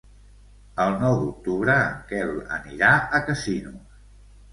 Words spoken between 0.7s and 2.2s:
El nou d'octubre en